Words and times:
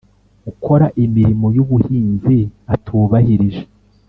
ukora 0.51 0.85
imirimo 1.03 1.47
y 1.55 1.59
ubuhinzi 1.63 2.37
atubahirije 2.73 3.63